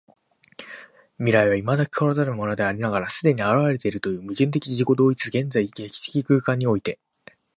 [1.19, 6.97] 未来は未だ来らざるものでありながら既に現れているという矛盾的自己同一的現在（歴史的空間）において、